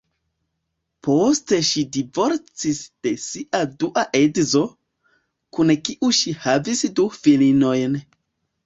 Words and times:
Poste 1.07 1.59
ŝi 1.67 1.83
divorcis 1.97 2.81
de 3.09 3.13
ŝia 3.27 3.61
dua 3.85 4.07
edzo, 4.23 4.63
kun 5.59 5.75
kiu 5.85 6.13
ŝi 6.23 6.39
havis 6.49 6.87
du 7.01 7.09
filinojn. 7.23 8.05